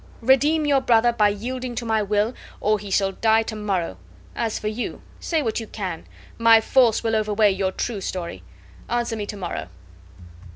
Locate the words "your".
0.65-0.81, 7.53-7.71